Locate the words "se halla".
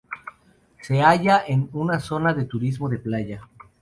0.81-1.43